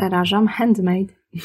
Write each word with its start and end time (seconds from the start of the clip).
Zarażam 0.00 0.48
handmade. 0.48 1.12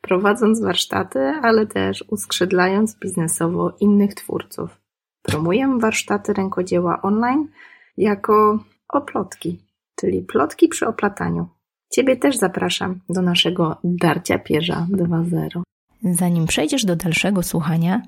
Prowadząc 0.00 0.60
warsztaty, 0.60 1.18
ale 1.18 1.66
też 1.66 2.04
uskrzydlając 2.08 2.98
biznesowo 2.98 3.72
innych 3.80 4.14
twórców. 4.14 4.80
Promuję 5.22 5.78
warsztaty 5.80 6.32
rękodzieła 6.32 7.02
online 7.02 7.48
jako 7.96 8.64
oplotki, 8.88 9.58
czyli 9.96 10.22
plotki 10.22 10.68
przy 10.68 10.86
oplataniu. 10.86 11.48
Ciebie 11.92 12.16
też 12.16 12.36
zapraszam 12.36 13.00
do 13.08 13.22
naszego 13.22 13.76
Darcia 13.84 14.38
Pierza 14.38 14.86
2.0. 14.90 15.62
Zanim 16.02 16.46
przejdziesz 16.46 16.84
do 16.84 16.96
dalszego 16.96 17.42
słuchania, 17.42 18.02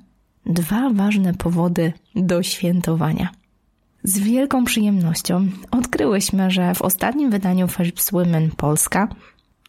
dwa 0.47 0.91
ważne 0.91 1.35
powody 1.35 1.93
do 2.15 2.43
świętowania. 2.43 3.29
Z 4.03 4.19
wielką 4.19 4.65
przyjemnością 4.65 5.47
odkryłyśmy, 5.71 6.51
że 6.51 6.75
w 6.75 6.83
ostatnim 6.83 7.31
wydaniu 7.31 7.69
Forbes 7.69 8.11
Women 8.11 8.51
Polska 8.51 9.09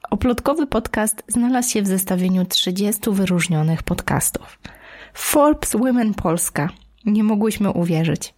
oplotkowy 0.10 0.68
podcast 0.68 1.24
znalazł 1.28 1.70
się 1.70 1.82
w 1.82 1.88
zestawieniu 1.88 2.46
30 2.46 3.02
wyróżnionych 3.12 3.84
podcastów. 3.84 4.60
Forbes 5.14 5.72
Women 5.72 6.14
Polska. 6.14 6.70
Nie 7.06 7.24
mogłyśmy 7.24 7.72
uwierzyć. 7.72 8.34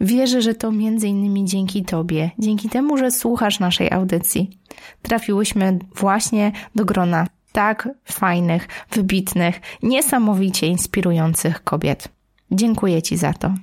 Wierzę, 0.00 0.42
że 0.42 0.54
to 0.54 0.72
między 0.72 1.08
innymi 1.08 1.44
dzięki 1.44 1.84
Tobie, 1.84 2.30
dzięki 2.38 2.68
temu, 2.68 2.96
że 2.96 3.10
słuchasz 3.10 3.60
naszej 3.60 3.90
audycji, 3.90 4.58
trafiłyśmy 5.02 5.78
właśnie 5.94 6.52
do 6.74 6.84
grona 6.84 7.26
tak 7.52 7.88
fajnych, 8.04 8.68
wybitnych, 8.90 9.60
niesamowicie 9.82 10.66
inspirujących 10.66 11.64
kobiet. 11.64 12.08
Dziękuję 12.50 13.02
Ci 13.02 13.16
za 13.16 13.32
to. 13.32 13.54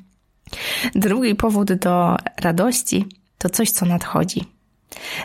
Drugi 0.96 1.36
powód 1.36 1.74
do 1.74 2.18
radości 2.42 3.06
to 3.38 3.50
coś, 3.50 3.72
co 3.72 3.86
nadchodzi. 3.86 4.55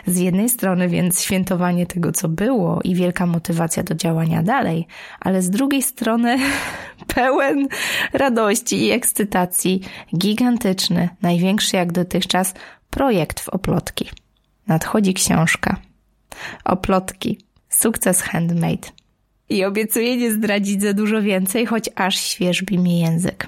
Z 0.05 0.17
jednej 0.17 0.49
strony 0.49 0.89
więc 0.89 1.21
świętowanie 1.21 1.85
tego, 1.85 2.11
co 2.11 2.29
było 2.29 2.79
i 2.83 2.95
wielka 2.95 3.25
motywacja 3.25 3.83
do 3.83 3.95
działania 3.95 4.43
dalej, 4.43 4.87
ale 5.19 5.41
z 5.41 5.49
drugiej 5.49 5.81
strony 5.81 6.37
pełen 7.15 7.67
radości 8.13 8.85
i 8.85 8.91
ekscytacji, 8.91 9.81
gigantyczny, 10.17 11.09
największy 11.21 11.75
jak 11.75 11.91
dotychczas 11.91 12.53
projekt 12.89 13.39
w 13.39 13.49
Oplotki. 13.49 14.09
Nadchodzi 14.67 15.13
książka. 15.13 15.77
Oplotki. 16.65 17.37
Sukces 17.69 18.21
handmade. 18.21 18.87
I 19.49 19.65
obiecuję 19.65 20.17
nie 20.17 20.31
zdradzić 20.31 20.81
za 20.81 20.93
dużo 20.93 21.21
więcej, 21.21 21.65
choć 21.65 21.89
aż 21.95 22.17
świeżbi 22.17 22.79
mi 22.79 22.99
język. 22.99 23.47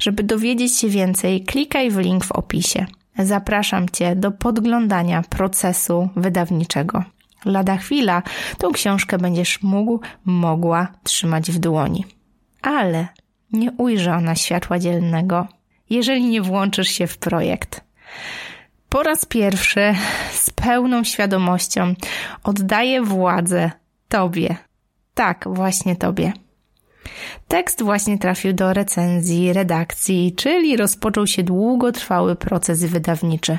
Żeby 0.00 0.22
dowiedzieć 0.22 0.76
się 0.76 0.88
więcej, 0.88 1.44
klikaj 1.44 1.90
w 1.90 1.98
link 1.98 2.24
w 2.24 2.32
opisie. 2.32 2.86
Zapraszam 3.18 3.88
Cię 3.88 4.16
do 4.16 4.30
podglądania 4.30 5.22
procesu 5.22 6.08
wydawniczego. 6.16 7.04
Lada 7.44 7.76
chwila 7.76 8.22
tą 8.58 8.72
książkę 8.72 9.18
będziesz 9.18 9.62
mógł, 9.62 10.00
mogła 10.24 10.88
trzymać 11.02 11.50
w 11.50 11.58
dłoni. 11.58 12.04
Ale 12.62 13.08
nie 13.52 13.72
ujrzy 13.72 14.12
ona 14.12 14.34
światła 14.34 14.78
dzielnego, 14.78 15.46
jeżeli 15.90 16.24
nie 16.24 16.42
włączysz 16.42 16.88
się 16.88 17.06
w 17.06 17.18
projekt. 17.18 17.84
Po 18.88 19.02
raz 19.02 19.24
pierwszy 19.24 19.94
z 20.32 20.50
pełną 20.50 21.04
świadomością 21.04 21.94
oddaję 22.44 23.02
władzę 23.02 23.70
Tobie. 24.08 24.56
Tak, 25.14 25.44
właśnie 25.50 25.96
Tobie. 25.96 26.32
Tekst 27.48 27.82
właśnie 27.82 28.18
trafił 28.18 28.52
do 28.52 28.72
recenzji, 28.72 29.52
redakcji, 29.52 30.34
czyli 30.36 30.76
rozpoczął 30.76 31.26
się 31.26 31.42
długotrwały 31.42 32.36
proces 32.36 32.84
wydawniczy. 32.84 33.58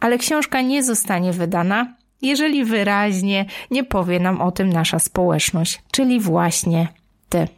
Ale 0.00 0.18
książka 0.18 0.60
nie 0.60 0.84
zostanie 0.84 1.32
wydana, 1.32 1.94
jeżeli 2.22 2.64
wyraźnie 2.64 3.44
nie 3.70 3.84
powie 3.84 4.20
nam 4.20 4.40
o 4.40 4.52
tym 4.52 4.68
nasza 4.68 4.98
społeczność, 4.98 5.82
czyli 5.90 6.20
właśnie 6.20 6.88
Ty. 7.28 7.48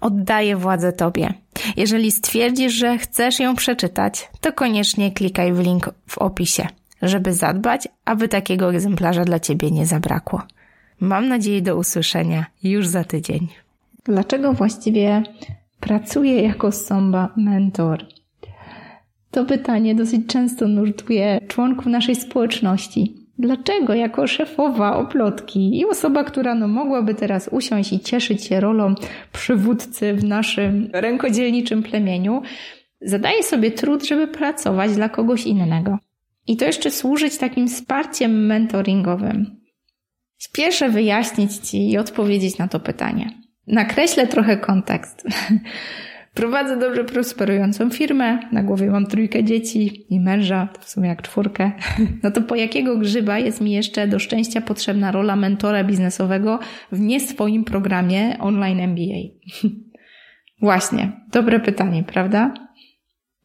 Oddaję 0.00 0.56
władzę 0.56 0.92
Tobie. 0.92 1.34
Jeżeli 1.76 2.10
stwierdzisz, 2.10 2.72
że 2.72 2.98
chcesz 2.98 3.40
ją 3.40 3.56
przeczytać, 3.56 4.28
to 4.40 4.52
koniecznie 4.52 5.12
klikaj 5.12 5.52
w 5.52 5.60
link 5.60 5.90
w 6.06 6.18
opisie, 6.18 6.68
żeby 7.02 7.34
zadbać, 7.34 7.88
aby 8.04 8.28
takiego 8.28 8.70
egzemplarza 8.70 9.24
dla 9.24 9.40
Ciebie 9.40 9.70
nie 9.70 9.86
zabrakło. 9.86 10.42
Mam 11.00 11.28
nadzieję 11.28 11.62
do 11.62 11.76
usłyszenia 11.76 12.46
już 12.62 12.86
za 12.86 13.04
tydzień. 13.04 13.48
Dlaczego 14.08 14.52
właściwie 14.52 15.22
pracuję 15.80 16.42
jako 16.42 16.72
Somba 16.72 17.32
mentor? 17.36 18.06
To 19.30 19.44
pytanie 19.44 19.94
dosyć 19.94 20.26
często 20.26 20.68
nurtuje 20.68 21.40
członków 21.48 21.86
naszej 21.86 22.14
społeczności. 22.14 23.14
Dlaczego 23.38 23.94
jako 23.94 24.26
szefowa 24.26 24.96
oplotki 24.96 25.78
i 25.78 25.84
osoba, 25.84 26.24
która 26.24 26.54
no 26.54 26.68
mogłaby 26.68 27.14
teraz 27.14 27.48
usiąść 27.52 27.92
i 27.92 28.00
cieszyć 28.00 28.44
się 28.44 28.60
rolą 28.60 28.94
przywódcy 29.32 30.14
w 30.14 30.24
naszym 30.24 30.90
rękodzielniczym 30.92 31.82
plemieniu, 31.82 32.42
zadaje 33.00 33.42
sobie 33.42 33.70
trud, 33.70 34.06
żeby 34.06 34.28
pracować 34.28 34.94
dla 34.94 35.08
kogoś 35.08 35.46
innego. 35.46 35.98
I 36.46 36.56
to 36.56 36.64
jeszcze 36.64 36.90
służyć 36.90 37.38
takim 37.38 37.68
wsparciem 37.68 38.46
mentoringowym. 38.46 39.60
Spieszę 40.38 40.88
wyjaśnić 40.88 41.56
Ci 41.56 41.90
i 41.90 41.98
odpowiedzieć 41.98 42.58
na 42.58 42.68
to 42.68 42.80
pytanie. 42.80 43.47
Nakreślę 43.68 44.26
trochę 44.26 44.56
kontekst. 44.56 45.26
Prowadzę 46.34 46.76
dobrze 46.76 47.04
prosperującą 47.04 47.90
firmę, 47.90 48.38
na 48.52 48.62
głowie 48.62 48.90
mam 48.90 49.06
trójkę 49.06 49.44
dzieci 49.44 50.06
i 50.14 50.20
męża, 50.20 50.68
to 50.72 50.80
w 50.80 50.88
sumie 50.88 51.08
jak 51.08 51.22
czwórkę. 51.22 51.72
No 52.22 52.30
to 52.30 52.42
po 52.42 52.54
jakiego 52.54 52.98
grzyba 52.98 53.38
jest 53.38 53.60
mi 53.60 53.72
jeszcze 53.72 54.08
do 54.08 54.18
szczęścia 54.18 54.60
potrzebna 54.60 55.12
rola 55.12 55.36
mentora 55.36 55.84
biznesowego 55.84 56.58
w 56.92 57.00
nie 57.00 57.20
swoim 57.20 57.64
programie 57.64 58.36
online 58.40 58.80
MBA? 58.80 59.20
Właśnie, 60.62 61.12
dobre 61.32 61.60
pytanie, 61.60 62.04
prawda? 62.04 62.54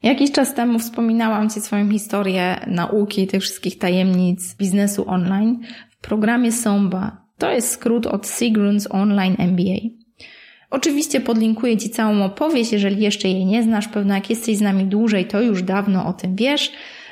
Jakiś 0.03 0.31
czas 0.31 0.53
temu 0.53 0.79
wspominałam 0.79 1.49
Ci 1.49 1.61
swoją 1.61 1.91
historię 1.91 2.55
nauki 2.67 3.27
tych 3.27 3.41
wszystkich 3.41 3.77
tajemnic 3.77 4.55
biznesu 4.55 5.09
online 5.09 5.59
w 5.89 5.97
programie 5.97 6.51
SOMBA. 6.51 7.17
To 7.37 7.51
jest 7.51 7.69
skrót 7.69 8.07
od 8.07 8.25
Sigrun's 8.25 8.87
Online 8.89 9.35
MBA. 9.39 10.02
Oczywiście 10.73 11.21
podlinkuję 11.21 11.77
Ci 11.77 11.89
całą 11.89 12.23
opowieść, 12.25 12.71
jeżeli 12.71 13.01
jeszcze 13.01 13.27
jej 13.27 13.45
nie 13.45 13.63
znasz, 13.63 13.87
pewno 13.87 14.15
jak 14.15 14.29
jesteś 14.29 14.57
z 14.57 14.61
nami 14.61 14.85
dłużej, 14.85 15.25
to 15.25 15.41
już 15.41 15.63
dawno 15.63 16.05
o 16.05 16.13
tym 16.13 16.35
wiesz, 16.35 16.71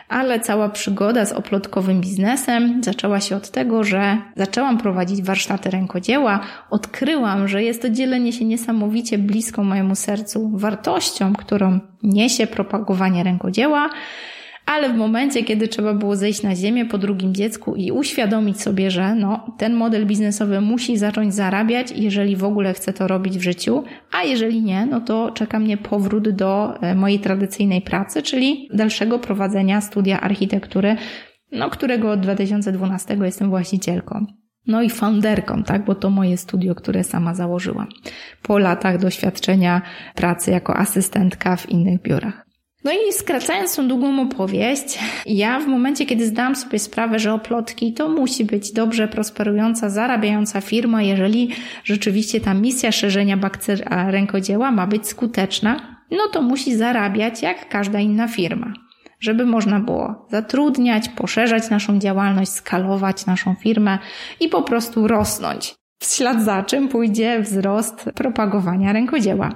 ale 0.09 0.39
cała 0.39 0.69
przygoda 0.69 1.25
z 1.25 1.31
oplotkowym 1.31 2.01
biznesem 2.01 2.83
zaczęła 2.83 3.19
się 3.19 3.35
od 3.35 3.49
tego, 3.49 3.83
że 3.83 4.17
zaczęłam 4.35 4.77
prowadzić 4.77 5.21
warsztaty 5.21 5.69
rękodzieła, 5.69 6.39
odkryłam, 6.69 7.47
że 7.47 7.63
jest 7.63 7.81
to 7.81 7.89
dzielenie 7.89 8.33
się 8.33 8.45
niesamowicie 8.45 9.17
bliską 9.17 9.63
mojemu 9.63 9.95
sercu 9.95 10.51
wartością, 10.53 11.33
którą 11.33 11.79
niesie 12.03 12.47
propagowanie 12.47 13.23
rękodzieła, 13.23 13.89
ale 14.65 14.89
w 14.89 14.97
momencie, 14.97 15.43
kiedy 15.43 15.67
trzeba 15.67 15.93
było 15.93 16.15
zejść 16.15 16.43
na 16.43 16.55
ziemię 16.55 16.85
po 16.85 16.97
drugim 16.97 17.35
dziecku 17.35 17.75
i 17.75 17.91
uświadomić 17.91 18.61
sobie, 18.61 18.91
że 18.91 19.15
no, 19.15 19.55
ten 19.57 19.73
model 19.73 20.05
biznesowy 20.05 20.61
musi 20.61 20.97
zacząć 20.97 21.33
zarabiać, 21.33 21.91
jeżeli 21.95 22.35
w 22.35 22.43
ogóle 22.43 22.73
chcę 22.73 22.93
to 22.93 23.07
robić 23.07 23.37
w 23.37 23.41
życiu, 23.41 23.83
a 24.11 24.23
jeżeli 24.23 24.61
nie, 24.61 24.85
no 24.85 25.01
to 25.01 25.31
czeka 25.31 25.59
mnie 25.59 25.77
powrót 25.77 26.29
do 26.29 26.81
e, 26.81 26.95
mojej 26.95 27.19
tradycyjnej 27.19 27.81
pracy, 27.81 28.21
czyli 28.21 28.69
dalszego 28.73 29.19
prowadzenia 29.19 29.81
studia 29.81 30.21
architektury, 30.21 30.95
no, 31.51 31.69
którego 31.69 32.11
od 32.11 32.19
2012 32.19 33.17
jestem 33.21 33.49
właścicielką. 33.49 34.25
No 34.67 34.81
i 34.81 34.89
founderką, 34.89 35.63
tak, 35.63 35.85
bo 35.85 35.95
to 35.95 36.09
moje 36.09 36.37
studio, 36.37 36.75
które 36.75 37.03
sama 37.03 37.35
założyłam. 37.35 37.87
Po 38.41 38.57
latach 38.57 38.97
doświadczenia 38.97 39.81
pracy 40.15 40.51
jako 40.51 40.77
asystentka 40.77 41.55
w 41.55 41.69
innych 41.69 42.01
biurach. 42.01 42.50
No 42.83 42.91
i 42.91 43.13
skracając 43.13 43.75
tą 43.75 43.87
długą 43.87 44.21
opowieść, 44.21 44.99
ja 45.25 45.59
w 45.59 45.67
momencie, 45.67 46.05
kiedy 46.05 46.25
zdałam 46.25 46.55
sobie 46.55 46.79
sprawę, 46.79 47.19
że 47.19 47.33
oplotki 47.33 47.93
to 47.93 48.09
musi 48.09 48.45
być 48.45 48.71
dobrze 48.71 49.07
prosperująca, 49.07 49.89
zarabiająca 49.89 50.61
firma, 50.61 51.01
jeżeli 51.01 51.49
rzeczywiście 51.83 52.41
ta 52.41 52.53
misja 52.53 52.91
szerzenia 52.91 53.37
bakterii 53.37 53.85
rękodzieła 54.07 54.71
ma 54.71 54.87
być 54.87 55.07
skuteczna, 55.07 56.01
no 56.11 56.27
to 56.31 56.41
musi 56.41 56.75
zarabiać 56.75 57.41
jak 57.41 57.69
każda 57.69 57.99
inna 57.99 58.27
firma. 58.27 58.73
Żeby 59.19 59.45
można 59.45 59.79
było 59.79 60.27
zatrudniać, 60.29 61.09
poszerzać 61.09 61.69
naszą 61.69 61.99
działalność, 61.99 62.51
skalować 62.51 63.25
naszą 63.25 63.55
firmę 63.55 63.99
i 64.39 64.49
po 64.49 64.61
prostu 64.61 65.07
rosnąć. 65.07 65.75
W 65.99 66.05
ślad 66.05 66.43
za 66.43 66.63
czym 66.63 66.87
pójdzie 66.87 67.41
wzrost 67.41 68.09
propagowania 68.15 68.93
rękodzieła. 68.93 69.49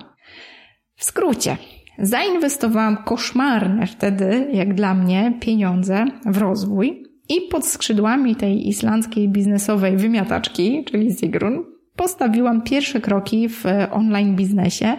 W 0.95 1.04
skrócie, 1.04 1.57
Zainwestowałam 2.00 2.97
koszmarne 2.97 3.88
wtedy, 3.88 4.47
jak 4.53 4.74
dla 4.74 4.94
mnie, 4.94 5.33
pieniądze 5.39 6.06
w 6.25 6.38
rozwój 6.38 7.03
i 7.30 7.42
pod 7.51 7.65
skrzydłami 7.65 8.36
tej 8.36 8.68
islandzkiej 8.68 9.30
biznesowej 9.30 9.97
wymiataczki, 9.97 10.83
czyli 10.86 11.13
Sigrun, 11.13 11.63
postawiłam 11.95 12.62
pierwsze 12.62 13.01
kroki 13.01 13.50
w 13.50 13.63
online 13.92 14.36
biznesie 14.36 14.97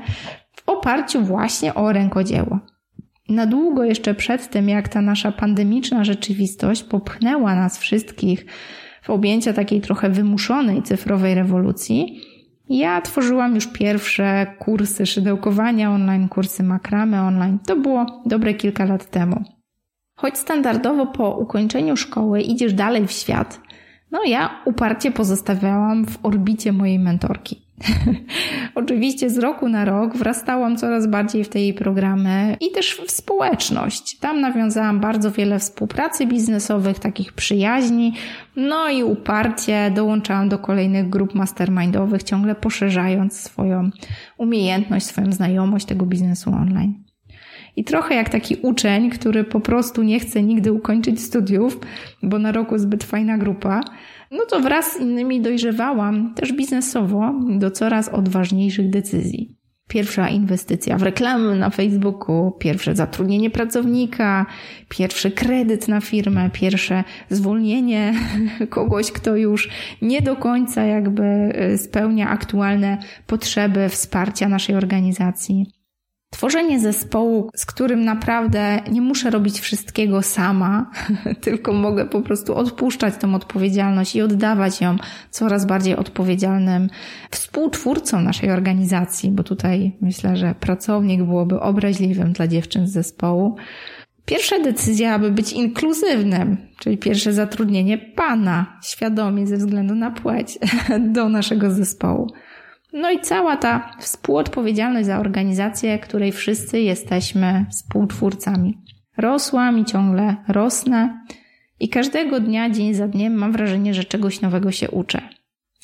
w 0.57 0.69
oparciu 0.69 1.23
właśnie 1.23 1.75
o 1.75 1.93
rękodzieło. 1.93 2.59
Na 3.29 3.47
długo 3.47 3.85
jeszcze 3.85 4.15
przed 4.15 4.51
tym, 4.51 4.69
jak 4.69 4.89
ta 4.89 5.03
nasza 5.03 5.33
pandemiczna 5.33 6.05
rzeczywistość 6.05 6.83
popchnęła 6.83 7.55
nas 7.55 7.79
wszystkich 7.79 8.47
w 9.03 9.11
objęcia 9.11 9.53
takiej 9.53 9.81
trochę 9.81 10.11
wymuszonej 10.11 10.83
cyfrowej 10.83 11.35
rewolucji, 11.35 12.21
ja 12.69 13.01
tworzyłam 13.01 13.55
już 13.55 13.67
pierwsze 13.67 14.47
kursy 14.59 15.07
szydełkowania 15.07 15.91
online, 15.91 16.29
kursy 16.29 16.63
makramy 16.63 17.21
online. 17.21 17.59
To 17.67 17.77
było 17.77 18.23
dobre 18.27 18.55
kilka 18.55 18.85
lat 18.85 19.11
temu. 19.11 19.45
Choć 20.15 20.39
standardowo 20.39 21.07
po 21.07 21.31
ukończeniu 21.31 21.97
szkoły 21.97 22.41
idziesz 22.41 22.73
dalej 22.73 23.07
w 23.07 23.13
świat, 23.13 23.61
no 24.11 24.25
ja 24.25 24.63
uparcie 24.65 25.11
pozostawiałam 25.11 26.07
w 26.07 26.27
orbicie 26.27 26.73
mojej 26.73 26.99
mentorki. 26.99 27.66
Oczywiście 28.75 29.31
z 29.31 29.39
roku 29.39 29.69
na 29.69 29.85
rok 29.85 30.17
wrastałam 30.17 30.77
coraz 30.77 31.07
bardziej 31.07 31.45
w 31.45 31.49
te 31.49 31.59
programy 31.77 32.57
i 32.61 32.71
też 32.71 33.01
w 33.07 33.11
społeczność. 33.11 34.19
Tam 34.19 34.41
nawiązałam 34.41 35.01
bardzo 35.01 35.31
wiele 35.31 35.59
współpracy 35.59 36.27
biznesowych, 36.27 36.99
takich 36.99 37.33
przyjaźni, 37.33 38.15
no 38.57 38.89
i 38.89 39.03
uparcie 39.03 39.91
dołączałam 39.95 40.49
do 40.49 40.59
kolejnych 40.59 41.09
grup 41.09 41.35
mastermindowych, 41.35 42.23
ciągle 42.23 42.55
poszerzając 42.55 43.41
swoją 43.41 43.91
umiejętność, 44.39 45.07
swoją 45.07 45.33
znajomość 45.33 45.87
tego 45.87 46.07
biznesu 46.07 46.51
online. 46.51 47.07
I 47.77 47.85
trochę 47.85 48.15
jak 48.15 48.29
taki 48.29 48.57
uczeń, 48.63 49.11
który 49.11 49.45
po 49.45 49.61
prostu 49.61 50.03
nie 50.03 50.21
chce 50.21 50.43
nigdy 50.43 50.73
ukończyć 50.73 51.23
studiów, 51.23 51.79
bo 52.23 52.39
na 52.39 52.53
roku 52.53 52.79
zbyt 52.79 53.05
fajna 53.05 53.39
grupa, 53.39 53.81
no 54.31 54.47
to 54.47 54.61
wraz 54.61 54.93
z 54.93 55.01
innymi 55.01 55.41
dojrzewałam 55.41 56.35
też 56.35 56.53
biznesowo 56.53 57.35
do 57.59 57.71
coraz 57.71 58.09
odważniejszych 58.09 58.91
decyzji. 58.91 59.57
Pierwsza 59.89 60.29
inwestycja 60.29 60.99
w 60.99 61.03
reklamy 61.03 61.57
na 61.57 61.71
Facebooku, 61.71 62.53
pierwsze 62.59 62.97
zatrudnienie 62.97 63.51
pracownika, 63.51 64.47
pierwszy 64.89 65.31
kredyt 65.31 65.89
na 65.89 66.01
firmę, 66.01 66.51
pierwsze 66.53 67.05
zwolnienie 67.31 68.15
kogoś, 68.71 69.13
kto 69.13 69.37
już 69.37 69.69
nie 70.03 70.23
do 70.23 70.37
końca 70.37 70.85
jakby 70.85 71.23
e, 71.23 71.79
spełnia 71.79 72.29
aktualne 72.29 72.99
potrzeby 73.27 73.89
wsparcia 73.89 74.49
naszej 74.49 74.77
organizacji. 74.77 75.76
Tworzenie 76.37 76.81
zespołu, 76.81 77.51
z 77.55 77.67
którym 77.67 78.05
naprawdę 78.05 78.81
nie 78.91 79.01
muszę 79.01 79.31
robić 79.31 79.61
wszystkiego 79.61 80.23
sama, 80.23 80.91
tylko 81.41 81.73
mogę 81.73 82.05
po 82.05 82.21
prostu 82.21 82.55
odpuszczać 82.55 83.15
tą 83.21 83.35
odpowiedzialność 83.35 84.17
i 84.17 84.23
oddawać 84.23 84.81
ją 84.81 84.97
coraz 85.31 85.67
bardziej 85.67 85.97
odpowiedzialnym 85.97 86.89
współtwórcom 87.31 88.25
naszej 88.25 88.51
organizacji, 88.51 89.31
bo 89.31 89.43
tutaj 89.43 89.97
myślę, 90.01 90.37
że 90.37 90.55
pracownik 90.61 91.23
byłoby 91.23 91.61
obraźliwym 91.61 92.33
dla 92.33 92.49
dziewczyn 92.49 92.87
z 92.87 92.93
zespołu. 92.93 93.57
Pierwsza 94.25 94.59
decyzja, 94.59 95.15
aby 95.15 95.31
być 95.31 95.53
inkluzywnym, 95.53 96.57
czyli 96.79 96.99
pierwsze 96.99 97.33
zatrudnienie 97.33 97.99
pana, 97.99 98.79
świadomie 98.83 99.47
ze 99.47 99.57
względu 99.57 99.95
na 99.95 100.11
płeć, 100.11 100.59
do 101.15 101.29
naszego 101.29 101.71
zespołu. 101.71 102.31
No 102.97 103.11
i 103.11 103.21
cała 103.21 103.57
ta 103.57 103.97
współodpowiedzialność 103.99 105.07
za 105.07 105.19
organizację, 105.19 105.99
której 105.99 106.33
wszyscy 106.33 106.81
jesteśmy 106.81 107.67
współtwórcami. 107.71 108.79
Rosłam 109.17 109.79
i 109.79 109.85
ciągle 109.85 110.37
rosnę 110.49 111.21
i 111.81 111.89
każdego 111.89 112.41
dnia, 112.41 112.71
dzień 112.71 112.95
za 112.95 113.09
dniem 113.09 113.35
mam 113.35 113.53
wrażenie, 113.53 113.95
że 113.95 114.05
czegoś 114.05 114.41
nowego 114.41 114.73
się 114.73 114.91
uczę. 114.91 115.21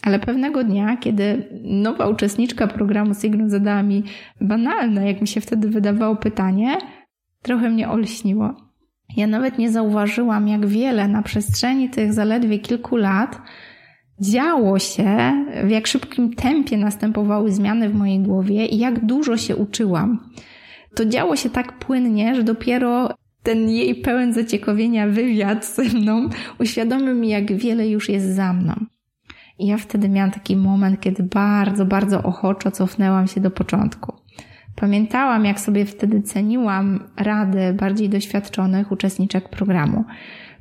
Ale 0.02 0.18
pewnego 0.18 0.64
dnia, 0.64 0.96
kiedy 0.96 1.48
nowa 1.64 2.08
uczestniczka 2.08 2.66
programu 2.66 3.14
Signum 3.14 3.50
zadała 3.50 3.82
mi 3.82 4.04
banalne, 4.40 5.06
jak 5.06 5.20
mi 5.20 5.28
się 5.28 5.40
wtedy 5.40 5.68
wydawało, 5.68 6.16
pytanie, 6.16 6.76
trochę 7.42 7.70
mnie 7.70 7.88
olśniło. 7.88 8.54
Ja 9.16 9.26
nawet 9.26 9.58
nie 9.58 9.70
zauważyłam, 9.70 10.48
jak 10.48 10.66
wiele 10.66 11.08
na 11.08 11.22
przestrzeni 11.22 11.90
tych 11.90 12.12
zaledwie 12.12 12.58
kilku 12.58 12.96
lat 12.96 13.40
działo 14.20 14.78
się, 14.78 15.32
w 15.64 15.70
jak 15.70 15.86
szybkim 15.86 16.34
tempie 16.34 16.76
następowały 16.76 17.52
zmiany 17.52 17.88
w 17.88 17.94
mojej 17.94 18.20
głowie 18.20 18.66
i 18.66 18.78
jak 18.78 19.06
dużo 19.06 19.36
się 19.36 19.56
uczyłam. 19.56 20.30
To 20.94 21.04
działo 21.04 21.36
się 21.36 21.50
tak 21.50 21.78
płynnie, 21.78 22.34
że 22.34 22.42
dopiero 22.42 23.14
ten 23.42 23.68
jej 23.68 23.94
pełen 23.94 24.32
zaciekawienia 24.32 25.08
wywiad 25.08 25.66
ze 25.66 25.84
mną 25.84 26.28
uświadomił 26.60 27.14
mi, 27.14 27.28
jak 27.28 27.52
wiele 27.52 27.88
już 27.88 28.08
jest 28.08 28.34
za 28.34 28.52
mną. 28.52 28.74
I 29.58 29.66
ja 29.66 29.76
wtedy 29.76 30.08
miałam 30.08 30.30
taki 30.30 30.56
moment, 30.56 31.00
kiedy 31.00 31.22
bardzo, 31.22 31.86
bardzo 31.86 32.22
ochoczo 32.22 32.70
cofnęłam 32.70 33.26
się 33.26 33.40
do 33.40 33.50
początku. 33.50 34.12
Pamiętałam, 34.76 35.44
jak 35.44 35.60
sobie 35.60 35.84
wtedy 35.84 36.22
ceniłam 36.22 37.00
rady 37.16 37.72
bardziej 37.72 38.08
doświadczonych 38.08 38.92
uczestniczek 38.92 39.48
programu. 39.48 40.04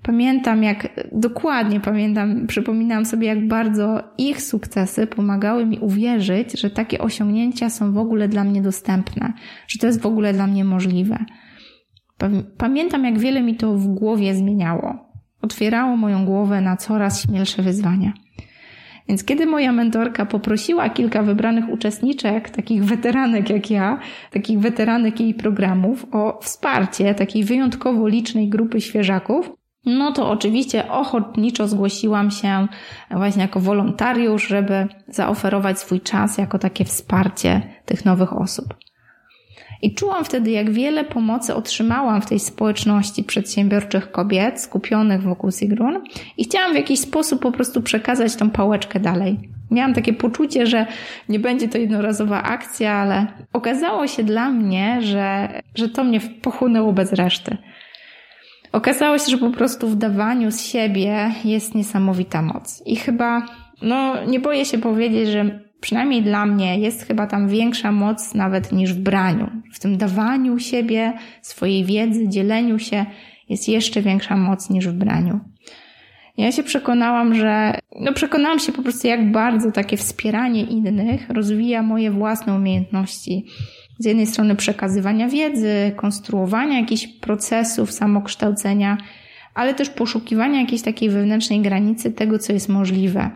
Pamiętam, 0.03 0.63
jak 0.63 0.89
dokładnie 1.11 1.79
pamiętam, 1.79 2.47
przypominam 2.47 3.05
sobie, 3.05 3.27
jak 3.27 3.47
bardzo 3.47 4.03
ich 4.17 4.41
sukcesy 4.41 5.07
pomagały 5.07 5.65
mi 5.65 5.79
uwierzyć, 5.79 6.59
że 6.59 6.69
takie 6.69 6.99
osiągnięcia 6.99 7.69
są 7.69 7.93
w 7.93 7.97
ogóle 7.97 8.27
dla 8.27 8.43
mnie 8.43 8.61
dostępne, 8.61 9.33
że 9.67 9.79
to 9.79 9.87
jest 9.87 10.01
w 10.01 10.05
ogóle 10.05 10.33
dla 10.33 10.47
mnie 10.47 10.65
możliwe. 10.65 11.25
Pamiętam, 12.57 13.05
jak 13.05 13.19
wiele 13.19 13.41
mi 13.41 13.55
to 13.55 13.73
w 13.73 13.87
głowie 13.87 14.35
zmieniało. 14.35 15.11
Otwierało 15.41 15.97
moją 15.97 16.25
głowę 16.25 16.61
na 16.61 16.77
coraz 16.77 17.23
śmielsze 17.23 17.61
wyzwania. 17.61 18.13
Więc 19.07 19.23
kiedy 19.23 19.45
moja 19.45 19.71
mentorka 19.71 20.25
poprosiła 20.25 20.89
kilka 20.89 21.23
wybranych 21.23 21.69
uczestniczek, 21.69 22.49
takich 22.49 22.85
weteranek 22.85 23.49
jak 23.49 23.71
ja, 23.71 23.99
takich 24.31 24.59
weteranek 24.59 25.19
jej 25.19 25.33
programów, 25.33 26.05
o 26.11 26.39
wsparcie 26.41 27.15
takiej 27.15 27.43
wyjątkowo 27.43 28.07
licznej 28.07 28.49
grupy 28.49 28.81
świeżaków, 28.81 29.60
no 29.85 30.11
to 30.11 30.29
oczywiście 30.29 30.91
ochotniczo 30.91 31.67
zgłosiłam 31.67 32.31
się 32.31 32.67
właśnie 33.11 33.41
jako 33.41 33.59
wolontariusz, 33.59 34.47
żeby 34.47 34.87
zaoferować 35.07 35.79
swój 35.79 36.01
czas 36.01 36.37
jako 36.37 36.59
takie 36.59 36.85
wsparcie 36.85 37.61
tych 37.85 38.05
nowych 38.05 38.33
osób. 38.33 38.73
I 39.81 39.95
czułam 39.95 40.25
wtedy, 40.25 40.51
jak 40.51 40.71
wiele 40.71 41.03
pomocy 41.03 41.55
otrzymałam 41.55 42.21
w 42.21 42.25
tej 42.25 42.39
społeczności 42.39 43.23
przedsiębiorczych 43.23 44.11
kobiet 44.11 44.61
skupionych 44.61 45.21
wokół 45.21 45.51
Sigrun 45.51 46.03
i 46.37 46.43
chciałam 46.43 46.71
w 46.71 46.75
jakiś 46.75 46.99
sposób 46.99 47.41
po 47.41 47.51
prostu 47.51 47.81
przekazać 47.81 48.35
tą 48.35 48.49
pałeczkę 48.49 48.99
dalej. 48.99 49.39
Miałam 49.71 49.93
takie 49.93 50.13
poczucie, 50.13 50.67
że 50.67 50.85
nie 51.29 51.39
będzie 51.39 51.67
to 51.67 51.77
jednorazowa 51.77 52.43
akcja, 52.43 52.93
ale 52.93 53.27
okazało 53.53 54.07
się 54.07 54.23
dla 54.23 54.49
mnie, 54.49 55.01
że, 55.01 55.49
że 55.75 55.89
to 55.89 56.03
mnie 56.03 56.19
pochłonęło 56.19 56.93
bez 56.93 57.13
reszty. 57.13 57.57
Okazało 58.71 59.17
się, 59.17 59.31
że 59.31 59.37
po 59.37 59.49
prostu 59.49 59.87
w 59.87 59.95
dawaniu 59.95 60.51
z 60.51 60.61
siebie 60.61 61.31
jest 61.45 61.75
niesamowita 61.75 62.41
moc. 62.41 62.83
I 62.85 62.95
chyba, 62.95 63.45
no, 63.81 64.25
nie 64.25 64.39
boję 64.39 64.65
się 64.65 64.77
powiedzieć, 64.77 65.29
że 65.29 65.59
przynajmniej 65.81 66.23
dla 66.23 66.45
mnie 66.45 66.79
jest 66.79 67.07
chyba 67.07 67.27
tam 67.27 67.47
większa 67.47 67.91
moc 67.91 68.33
nawet 68.33 68.71
niż 68.71 68.93
w 68.93 68.99
braniu. 68.99 69.49
W 69.73 69.79
tym 69.79 69.97
dawaniu 69.97 70.59
siebie, 70.59 71.13
swojej 71.41 71.85
wiedzy, 71.85 72.27
dzieleniu 72.27 72.79
się 72.79 73.05
jest 73.49 73.69
jeszcze 73.69 74.01
większa 74.01 74.37
moc 74.37 74.69
niż 74.69 74.87
w 74.87 74.93
braniu. 74.93 75.39
Ja 76.37 76.51
się 76.51 76.63
przekonałam, 76.63 77.35
że, 77.35 77.79
no 77.99 78.13
przekonałam 78.13 78.59
się 78.59 78.71
po 78.71 78.81
prostu, 78.81 79.07
jak 79.07 79.31
bardzo 79.31 79.71
takie 79.71 79.97
wspieranie 79.97 80.63
innych 80.63 81.29
rozwija 81.29 81.83
moje 81.83 82.11
własne 82.11 82.53
umiejętności 82.53 83.45
z 83.99 84.05
jednej 84.05 84.27
strony 84.27 84.55
przekazywania 84.55 85.27
wiedzy, 85.27 85.91
konstruowania 85.95 86.79
jakichś 86.79 87.07
procesów 87.07 87.91
samokształcenia, 87.91 88.97
ale 89.53 89.73
też 89.73 89.89
poszukiwania 89.89 90.61
jakiejś 90.61 90.81
takiej 90.81 91.09
wewnętrznej 91.09 91.61
granicy 91.61 92.11
tego, 92.11 92.39
co 92.39 92.53
jest 92.53 92.69
możliwe. 92.69 93.31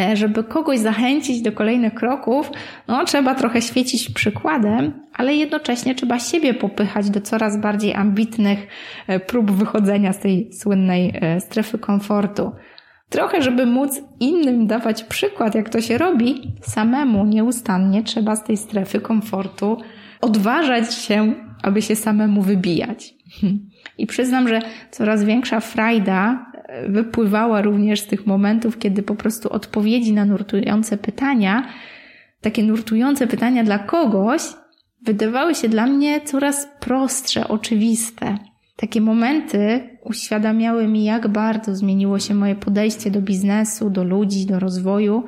E, 0.00 0.16
żeby 0.16 0.44
kogoś 0.44 0.78
zachęcić 0.78 1.42
do 1.42 1.52
kolejnych 1.52 1.94
kroków, 1.94 2.50
no 2.88 3.04
trzeba 3.04 3.34
trochę 3.34 3.62
świecić 3.62 4.10
przykładem, 4.10 4.92
ale 5.14 5.34
jednocześnie 5.34 5.94
trzeba 5.94 6.18
siebie 6.18 6.54
popychać 6.54 7.10
do 7.10 7.20
coraz 7.20 7.60
bardziej 7.60 7.94
ambitnych 7.94 8.66
e, 9.06 9.20
prób 9.20 9.50
wychodzenia 9.50 10.12
z 10.12 10.18
tej 10.18 10.52
słynnej 10.52 11.12
e, 11.20 11.40
strefy 11.40 11.78
komfortu. 11.78 12.52
Trochę, 13.08 13.42
żeby 13.42 13.66
móc 13.66 14.00
innym 14.20 14.66
dawać 14.66 15.04
przykład, 15.04 15.54
jak 15.54 15.68
to 15.68 15.80
się 15.80 15.98
robi, 15.98 16.52
samemu 16.62 17.26
nieustannie 17.26 18.02
trzeba 18.02 18.36
z 18.36 18.44
tej 18.44 18.56
strefy 18.56 19.00
komfortu 19.00 19.76
odważać 20.20 20.94
się, 20.94 21.34
aby 21.62 21.82
się 21.82 21.96
samemu 21.96 22.42
wybijać. 22.42 23.14
I 23.98 24.06
przyznam, 24.06 24.48
że 24.48 24.60
coraz 24.90 25.24
większa 25.24 25.60
frajda 25.60 26.46
e, 26.54 26.88
wypływała 26.88 27.62
również 27.62 28.00
z 28.00 28.06
tych 28.06 28.26
momentów, 28.26 28.78
kiedy 28.78 29.02
po 29.02 29.14
prostu 29.14 29.52
odpowiedzi 29.52 30.12
na 30.12 30.24
nurtujące 30.24 30.98
pytania, 30.98 31.68
takie 32.40 32.62
nurtujące 32.62 33.26
pytania 33.26 33.64
dla 33.64 33.78
kogoś, 33.78 34.42
wydawały 35.02 35.54
się 35.54 35.68
dla 35.68 35.86
mnie 35.86 36.20
coraz 36.20 36.68
prostsze, 36.80 37.48
oczywiste. 37.48 38.38
Takie 38.76 39.00
momenty 39.00 39.97
uświadamiały 40.08 40.88
mi, 40.88 41.04
jak 41.04 41.28
bardzo 41.28 41.74
zmieniło 41.74 42.18
się 42.18 42.34
moje 42.34 42.54
podejście 42.54 43.10
do 43.10 43.22
biznesu, 43.22 43.90
do 43.90 44.04
ludzi, 44.04 44.46
do 44.46 44.58
rozwoju, 44.58 45.24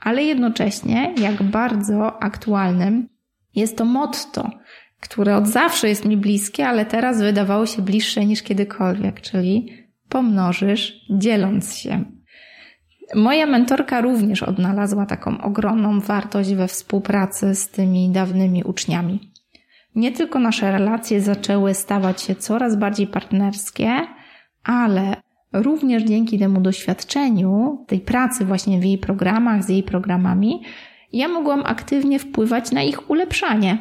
ale 0.00 0.24
jednocześnie 0.24 1.14
jak 1.20 1.42
bardzo 1.42 2.22
aktualnym 2.22 3.08
jest 3.54 3.76
to 3.76 3.84
motto, 3.84 4.50
które 5.00 5.36
od 5.36 5.46
zawsze 5.46 5.88
jest 5.88 6.04
mi 6.04 6.16
bliskie, 6.16 6.68
ale 6.68 6.86
teraz 6.86 7.20
wydawało 7.20 7.66
się 7.66 7.82
bliższe 7.82 8.26
niż 8.26 8.42
kiedykolwiek, 8.42 9.20
czyli 9.20 9.72
pomnożysz 10.08 11.06
dzieląc 11.10 11.76
się. 11.76 12.04
Moja 13.14 13.46
mentorka 13.46 14.00
również 14.00 14.42
odnalazła 14.42 15.06
taką 15.06 15.40
ogromną 15.40 16.00
wartość 16.00 16.54
we 16.54 16.68
współpracy 16.68 17.54
z 17.54 17.68
tymi 17.68 18.10
dawnymi 18.10 18.64
uczniami. 18.64 19.32
Nie 19.94 20.12
tylko 20.12 20.38
nasze 20.38 20.72
relacje 20.72 21.20
zaczęły 21.20 21.74
stawać 21.74 22.22
się 22.22 22.34
coraz 22.34 22.76
bardziej 22.76 23.06
partnerskie, 23.06 23.90
ale 24.68 25.16
również 25.52 26.02
dzięki 26.02 26.38
temu 26.38 26.60
doświadczeniu, 26.60 27.84
tej 27.86 28.00
pracy 28.00 28.44
właśnie 28.44 28.80
w 28.80 28.84
jej 28.84 28.98
programach, 28.98 29.64
z 29.64 29.68
jej 29.68 29.82
programami, 29.82 30.62
ja 31.12 31.28
mogłam 31.28 31.62
aktywnie 31.66 32.18
wpływać 32.18 32.72
na 32.72 32.82
ich 32.82 33.10
ulepszanie. 33.10 33.78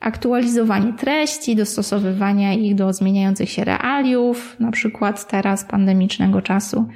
Aktualizowanie 0.00 0.92
treści, 0.92 1.56
dostosowywanie 1.56 2.58
ich 2.58 2.74
do 2.74 2.92
zmieniających 2.92 3.50
się 3.50 3.64
realiów, 3.64 4.56
na 4.60 4.70
przykład 4.70 5.28
teraz 5.28 5.64
pandemicznego 5.64 6.42
czasu. 6.42 6.88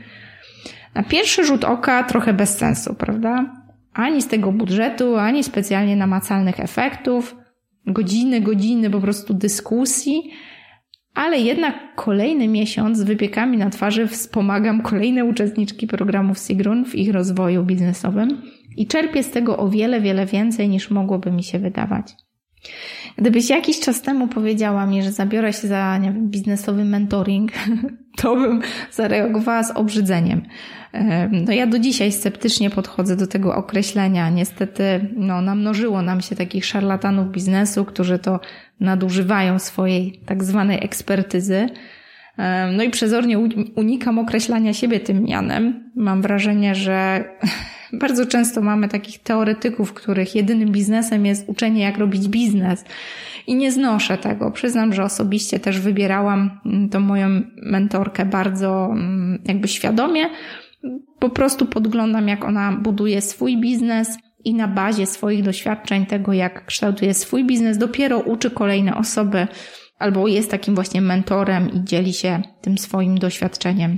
Na 0.95 1.03
pierwszy 1.03 1.45
rzut 1.45 1.65
oka 1.65 2.05
trochę 2.05 2.33
bez 2.33 2.59
sensu, 2.59 2.95
prawda? 2.95 3.55
Ani 3.93 4.23
z 4.23 4.29
tego 4.29 4.53
budżetu, 4.53 5.17
ani 5.17 5.45
specjalnie 5.45 5.97
namacalnych 5.97 6.61
efektów, 6.61 7.37
godziny, 7.87 8.41
godziny 8.41 8.91
po 8.91 9.01
prostu 9.01 9.35
dyskusji, 9.35 10.31
ale 11.19 11.39
jednak 11.39 11.95
kolejny 11.95 12.49
miesiąc 12.49 12.99
z 12.99 13.03
wypiekami 13.03 13.59
na 13.59 13.71
twarzy 13.71 14.07
wspomagam 14.07 14.83
kolejne 14.83 15.25
uczestniczki 15.25 15.87
programów 15.87 16.39
Sigrun 16.39 16.85
w 16.85 16.95
ich 16.95 17.13
rozwoju 17.13 17.65
biznesowym 17.65 18.43
i 18.77 18.87
czerpię 18.87 19.23
z 19.23 19.31
tego 19.31 19.57
o 19.57 19.69
wiele, 19.69 20.01
wiele 20.01 20.27
więcej 20.27 20.69
niż 20.69 20.91
mogłoby 20.91 21.31
mi 21.31 21.43
się 21.43 21.59
wydawać. 21.59 22.28
Gdybyś 23.17 23.51
jakiś 23.51 23.81
czas 23.81 24.03
temu 24.03 24.29
powiedziała 24.29 24.87
mi, 24.87 25.03
że 25.03 25.13
zabiorę 25.13 25.53
się 25.53 25.69
za 25.69 25.99
nie 25.99 26.13
wiem, 26.13 26.31
biznesowy 26.31 26.85
mentoring, 26.85 27.53
to 28.21 28.37
bym 28.37 28.61
zareagowała 28.91 29.63
z 29.63 29.71
obrzydzeniem. 29.71 30.43
No 31.31 31.53
ja 31.53 31.67
do 31.67 31.79
dzisiaj 31.79 32.13
sceptycznie 32.13 32.71
podchodzę 32.71 33.17
do 33.17 33.27
tego 33.27 33.55
określenia. 33.55 34.31
Niestety 34.31 34.83
no, 35.17 35.41
namnożyło 35.41 36.03
nam 36.03 36.21
się 36.21 36.37
takich 36.37 36.65
szarlatanów 36.65 37.31
biznesu, 37.31 37.85
którzy 37.85 38.19
to 38.19 38.41
nadużywają 38.81 39.59
swojej 39.59 40.21
tak 40.27 40.45
zwanej 40.45 40.85
ekspertyzy. 40.85 41.67
No 42.77 42.83
i 42.83 42.91
przezornie 42.91 43.39
unikam 43.77 44.19
określania 44.19 44.75
siebie 44.75 45.01
tym 45.01 45.25
mianem. 45.25 45.91
Mam 45.97 46.23
wrażenie, 46.23 46.75
że 46.75 47.25
bardzo 47.93 48.27
często 48.27 48.61
mamy 48.61 48.89
takich 48.89 49.19
teoretyków, 49.23 49.93
których 49.93 50.35
jedynym 50.35 50.73
biznesem 50.73 51.27
jest 51.27 51.49
uczenie, 51.49 51.83
jak 51.83 51.99
robić 51.99 52.29
biznes. 52.29 52.85
I 53.47 53.55
nie 53.55 53.73
znoszę 53.73 54.19
tego. 54.19 54.51
Przyznam, 54.51 54.93
że 54.93 55.05
osobiście 55.05 55.61
też 55.61 55.81
wybierałam 55.81 56.61
mm, 56.67 56.89
tą 56.89 57.01
moją 57.01 57.29
mentorkę 57.63 58.25
bardzo 58.25 58.89
mm, 58.93 59.43
jakby 59.45 59.69
świadomie. 59.69 60.31
Po 61.19 61.31
prostu 61.31 61.67
podglądam, 61.67 62.29
jak 62.29 62.45
ona 62.45 62.73
buduje 62.73 63.21
swój 63.21 63.61
biznes 63.61 64.19
i 64.45 64.55
na 64.55 64.69
bazie 64.69 65.07
swoich 65.07 65.43
doświadczeń, 65.43 66.07
tego 66.07 66.33
jak 66.33 66.67
kształtuje 66.67 67.15
swój 67.15 67.45
biznes, 67.45 67.79
dopiero 67.79 68.19
uczy 68.19 68.51
kolejne 68.51 68.97
osoby 68.97 69.47
albo 69.99 70.29
jest 70.29 70.51
takim 70.51 70.75
właśnie 70.75 71.01
mentorem 71.01 71.71
i 71.71 71.85
dzieli 71.85 72.13
się 72.13 72.43
tym 72.61 72.79
swoim 72.79 73.19
doświadczeniem. 73.19 73.97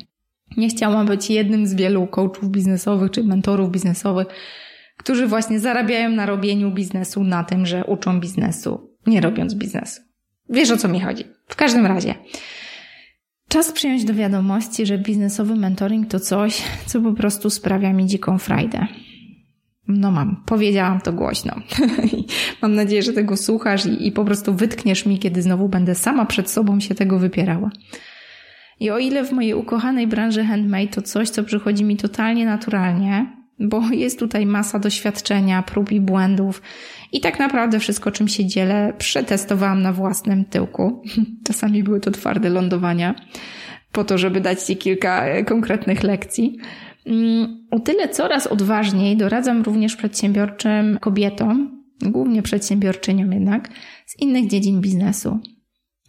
Nie 0.57 0.69
chciałam 0.69 1.07
być 1.07 1.30
jednym 1.30 1.66
z 1.66 1.75
wielu 1.75 2.07
coachów 2.07 2.50
biznesowych 2.50 3.11
czy 3.11 3.25
mentorów 3.25 3.71
biznesowych, 3.71 4.26
którzy 4.97 5.26
właśnie 5.26 5.61
zarabiają 5.61 6.11
na 6.11 6.26
robieniu 6.26 6.71
biznesu 6.71 7.25
na 7.25 7.45
tym, 7.45 7.66
że 7.66 7.85
uczą 7.85 8.21
biznesu, 8.21 8.90
nie 9.07 9.21
robiąc 9.21 9.54
biznesu. 9.54 10.00
Wiesz 10.49 10.71
o 10.71 10.76
co 10.76 10.88
mi 10.88 11.00
chodzi. 11.00 11.25
W 11.49 11.57
każdym 11.57 11.87
razie. 11.87 12.14
Czas 13.49 13.73
przyjąć 13.73 14.04
do 14.04 14.14
wiadomości, 14.14 14.87
że 14.87 14.99
biznesowy 14.99 15.57
mentoring 15.57 16.09
to 16.11 16.21
coś, 16.21 16.62
co 16.87 17.00
po 17.00 17.12
prostu 17.12 17.50
sprawia 17.50 17.92
mi 17.92 18.07
dziką 18.07 18.38
frajdę. 18.38 18.87
No 19.88 20.11
mam, 20.11 20.42
powiedziałam 20.47 21.00
to 21.00 21.12
głośno. 21.12 21.54
mam 22.62 22.75
nadzieję, 22.75 23.02
że 23.02 23.12
tego 23.12 23.37
słuchasz 23.37 23.87
i, 23.87 24.07
i 24.07 24.12
po 24.12 24.25
prostu 24.25 24.54
wytkniesz 24.54 25.07
mi, 25.07 25.19
kiedy 25.19 25.42
znowu 25.42 25.69
będę 25.69 25.95
sama 25.95 26.26
przed 26.26 26.50
sobą 26.50 26.80
się 26.80 26.95
tego 26.95 27.19
wypierała. 27.19 27.71
I 28.80 28.90
o 28.90 28.99
ile 28.99 29.25
w 29.25 29.32
mojej 29.32 29.54
ukochanej 29.54 30.06
branży 30.06 30.44
handmade 30.44 30.88
to 30.88 31.02
coś, 31.02 31.30
co 31.30 31.44
przychodzi 31.44 31.84
mi 31.84 31.96
totalnie 31.96 32.46
naturalnie, 32.46 33.26
bo 33.58 33.82
jest 33.90 34.18
tutaj 34.18 34.46
masa 34.46 34.78
doświadczenia, 34.78 35.62
prób 35.62 35.92
i 35.92 36.00
błędów 36.00 36.62
i 37.12 37.20
tak 37.20 37.38
naprawdę 37.38 37.78
wszystko, 37.78 38.10
czym 38.10 38.28
się 38.28 38.46
dzielę, 38.46 38.92
przetestowałam 38.99 39.82
na 39.82 39.92
własnym 39.92 40.44
tyłku. 40.44 41.02
Czasami 41.46 41.82
były 41.82 42.00
to 42.00 42.10
twarde 42.10 42.50
lądowania, 42.50 43.14
po 43.92 44.04
to, 44.04 44.18
żeby 44.18 44.40
dać 44.40 44.62
Ci 44.62 44.76
kilka 44.76 45.25
e, 45.25 45.44
konkretnych 45.44 46.02
lekcji. 46.02 46.58
Mm, 47.06 47.66
o 47.70 47.80
tyle 47.80 48.08
coraz 48.08 48.46
odważniej 48.46 49.16
doradzam 49.16 49.62
również 49.62 49.96
przedsiębiorczym 49.96 50.99
kobietom, 51.00 51.82
głównie 52.02 52.42
przedsiębiorczyniom 52.42 53.32
jednak, 53.32 53.68
z 54.06 54.20
innych 54.20 54.46
dziedzin 54.46 54.80
biznesu. 54.80 55.40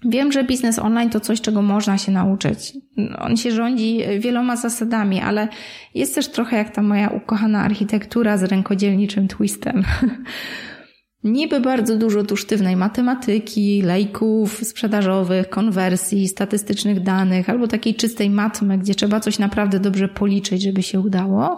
Wiem, 0.06 0.32
że 0.32 0.44
biznes 0.44 0.80
online 0.80 1.10
to 1.10 1.20
coś, 1.20 1.42
czego 1.42 1.62
można 1.62 1.98
się 1.98 2.12
nauczyć. 2.12 2.74
On 3.20 3.38
się 3.38 3.52
rządzi 3.52 4.00
wieloma 4.20 4.56
zasadami, 4.56 5.20
ale 5.20 5.48
jest 5.96 6.16
też 6.16 6.28
trochę 6.28 6.58
jak 6.58 6.70
ta 6.70 6.82
moja 6.82 7.10
ukochana 7.10 7.64
architektura 7.64 8.38
z 8.38 8.44
rękodzielniczym 8.44 9.28
twistem. 9.28 9.84
Niby 11.24 11.60
bardzo 11.60 11.98
dużo 11.98 12.24
tu 12.24 12.38
sztywnej 12.38 12.76
matematyki, 12.76 13.82
lejków 13.82 14.54
sprzedażowych, 14.54 15.50
konwersji, 15.50 16.28
statystycznych 16.28 17.04
danych, 17.04 17.50
albo 17.50 17.68
takiej 17.68 17.96
czystej 17.96 18.30
matmy, 18.30 18.78
gdzie 18.78 18.96
trzeba 18.96 19.20
coś 19.20 19.40
naprawdę 19.40 19.80
dobrze 19.80 20.08
policzyć, 20.08 20.62
żeby 20.62 20.84
się 20.84 21.00
udało, 21.00 21.58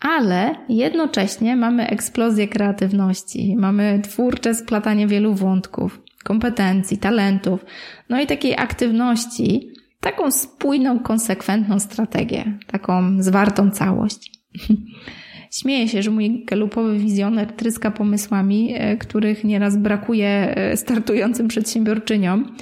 ale 0.00 0.54
jednocześnie 0.68 1.56
mamy 1.56 1.88
eksplozję 1.88 2.48
kreatywności, 2.48 3.56
mamy 3.56 4.00
twórcze 4.04 4.54
splatanie 4.54 5.06
wielu 5.06 5.34
wątków 5.34 6.07
kompetencji, 6.28 6.98
talentów, 6.98 7.64
no 8.08 8.20
i 8.20 8.26
takiej 8.26 8.56
aktywności, 8.56 9.70
taką 10.00 10.30
spójną, 10.30 10.98
konsekwentną 10.98 11.78
strategię, 11.80 12.58
taką 12.66 13.22
zwartą 13.22 13.70
całość. 13.70 14.32
Śmieję 15.58 15.88
się, 15.88 16.02
że 16.02 16.10
mój 16.10 16.44
galupowy 16.44 16.98
wizjoner 16.98 17.52
tryska 17.52 17.90
pomysłami, 17.90 18.74
e, 18.74 18.96
których 18.96 19.44
nieraz 19.44 19.76
brakuje 19.76 20.28
e, 20.28 20.76
startującym 20.76 21.48
przedsiębiorczyniom, 21.48 22.56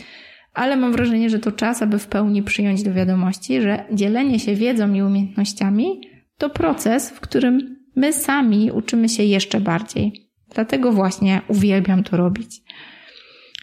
ale 0.55 0.77
mam 0.77 0.93
wrażenie, 0.93 1.31
że 1.31 1.39
to 1.39 1.53
czas, 1.53 1.83
aby 1.83 1.99
w 1.99 2.07
pełni 2.07 2.43
przyjąć 2.43 2.83
do 2.83 2.93
wiadomości, 2.93 3.63
że 3.63 3.85
dzielenie 3.93 4.39
się 4.39 4.55
wiedzą 4.55 4.93
i 4.93 5.03
umiejętnościami 5.03 6.01
to 6.39 6.51
proces, 6.51 7.11
w 7.11 7.21
którym 7.21 7.77
my 7.97 8.13
sami 8.13 8.71
uczymy 8.71 9.09
się 9.09 9.23
jeszcze 9.23 9.61
bardziej. 9.61 10.13
Dlatego 10.55 10.93
właśnie 10.93 11.41
uwielbiam 11.49 12.05
to 12.05 12.17
robić 12.17 12.63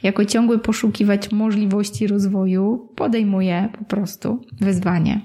jako 0.03 0.25
ciągły 0.25 0.59
poszukiwać 0.59 1.31
możliwości 1.31 2.07
rozwoju, 2.07 2.89
podejmuję 2.95 3.69
po 3.79 3.85
prostu 3.85 4.41
wyzwanie. 4.61 5.21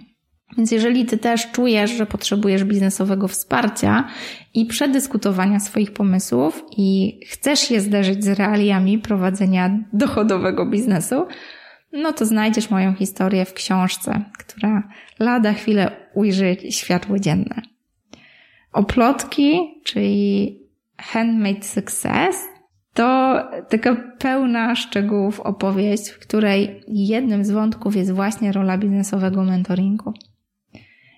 Więc 0.56 0.72
jeżeli 0.72 1.06
ty 1.06 1.18
też 1.18 1.50
czujesz, 1.52 1.90
że 1.90 2.06
potrzebujesz 2.06 2.64
biznesowego 2.64 3.28
wsparcia 3.28 4.08
i 4.54 4.66
przedyskutowania 4.66 5.60
swoich 5.60 5.92
pomysłów 5.92 6.64
i 6.76 7.20
chcesz 7.26 7.70
je 7.70 7.80
zderzyć 7.80 8.24
z 8.24 8.28
realiami 8.28 8.98
prowadzenia 8.98 9.84
dochodowego 9.92 10.66
biznesu, 10.66 11.26
no 11.92 12.12
to 12.12 12.26
znajdziesz 12.26 12.70
moją 12.70 12.94
historię 12.94 13.44
w 13.44 13.52
książce, 13.52 14.24
która 14.38 14.88
lada 15.18 15.52
chwilę 15.52 15.90
ujrzy 16.14 16.56
światło 16.70 17.18
dzienne. 17.18 17.62
Oplotki, 18.72 19.60
czyli 19.84 20.58
Handmade 20.98 21.62
Success, 21.62 22.48
to 22.98 23.38
taka 23.68 23.96
pełna 24.18 24.74
szczegółów 24.74 25.40
opowieść, 25.40 26.08
w 26.08 26.18
której 26.18 26.84
jednym 26.88 27.44
z 27.44 27.50
wątków 27.50 27.96
jest 27.96 28.12
właśnie 28.12 28.52
rola 28.52 28.78
biznesowego 28.78 29.42
mentoringu. 29.44 30.12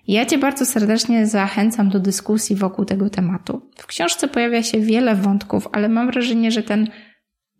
Ja 0.07 0.25
Cię 0.25 0.37
bardzo 0.37 0.65
serdecznie 0.65 1.27
zachęcam 1.27 1.89
do 1.89 1.99
dyskusji 1.99 2.55
wokół 2.55 2.85
tego 2.85 3.09
tematu. 3.09 3.69
W 3.75 3.87
książce 3.87 4.27
pojawia 4.27 4.63
się 4.63 4.79
wiele 4.79 5.15
wątków, 5.15 5.67
ale 5.71 5.89
mam 5.89 6.07
wrażenie, 6.07 6.51
że 6.51 6.63
ten 6.63 6.87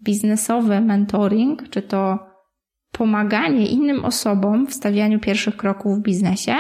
biznesowy 0.04 0.82
mentoring, 0.82 1.70
czy 1.70 1.82
to 1.82 2.20
pomaganie 2.92 3.66
innym 3.66 4.06
osobom 4.06 4.68
w 4.68 4.74
stawianiu 4.74 5.20
pierwszych 5.20 5.58
kroków 5.58 5.98
w 5.98 6.02
biznesie, 6.02 6.56